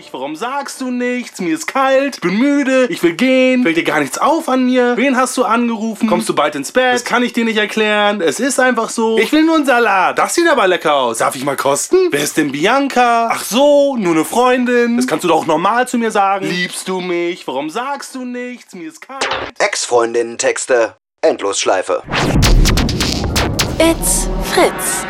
mich? 0.00 0.12
Warum 0.12 0.34
sagst 0.36 0.80
du 0.80 0.90
nichts? 0.90 1.40
Mir 1.40 1.54
ist 1.54 1.66
kalt, 1.66 2.20
bin 2.20 2.38
müde, 2.38 2.86
ich 2.88 3.02
will 3.02 3.12
gehen, 3.12 3.62
fällt 3.62 3.76
dir 3.76 3.84
gar 3.84 4.00
nichts 4.00 4.18
auf 4.18 4.48
an 4.48 4.64
mir? 4.64 4.96
Wen 4.96 5.16
hast 5.16 5.36
du 5.36 5.44
angerufen? 5.44 6.08
Kommst 6.08 6.28
du 6.28 6.34
bald 6.34 6.54
ins 6.54 6.72
Bett? 6.72 6.94
Das 6.94 7.04
kann 7.04 7.22
ich 7.22 7.32
dir 7.32 7.44
nicht 7.44 7.58
erklären. 7.58 8.20
Es 8.22 8.40
ist 8.40 8.58
einfach 8.58 8.88
so. 8.88 9.18
Ich 9.18 9.30
will 9.32 9.44
nur 9.44 9.56
einen 9.56 9.66
Salat. 9.66 10.18
Das 10.18 10.34
sieht 10.34 10.48
aber 10.48 10.66
lecker 10.66 10.94
aus. 10.94 11.18
Darf 11.18 11.36
ich 11.36 11.44
mal 11.44 11.56
kosten? 11.56 11.96
Wer 12.10 12.22
ist 12.22 12.36
denn 12.36 12.52
Bianca? 12.52 13.28
Ach 13.30 13.44
so, 13.44 13.96
nur 13.96 14.14
eine 14.14 14.24
Freundin. 14.24 14.96
Das 14.96 15.06
kannst 15.06 15.24
du 15.24 15.28
doch 15.28 15.46
normal 15.46 15.86
zu 15.86 15.98
mir 15.98 16.10
sagen. 16.10 16.46
Liebst 16.46 16.88
du 16.88 17.00
mich? 17.00 17.46
Warum 17.46 17.68
sagst 17.68 18.14
du 18.14 18.24
nichts? 18.24 18.74
Mir 18.74 18.88
ist 18.88 19.02
kalt. 19.02 19.28
Ex-Freundinnen-Texte. 19.58 20.96
Endlosschleife. 21.20 22.02
It's 23.78 24.28
Fritz. 24.44 25.04